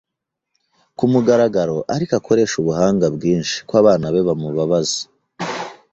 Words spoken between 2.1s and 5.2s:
akoreshe ubuhanga bwinshi, ko abana be bamubabaza